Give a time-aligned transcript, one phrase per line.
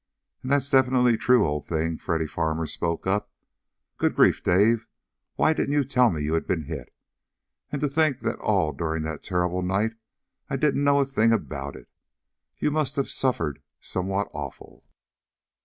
[0.41, 3.29] "And that's definitely true, old thing!" Freddy Farmer spoke up.
[3.97, 4.87] "Good grief, Dave,
[5.35, 6.91] why didn't you tell me you had been hit?
[7.71, 9.97] And to think that all during that terrible night flight
[10.49, 11.87] I didn't know a thing about it.
[12.57, 14.87] You must have suffered something awful!"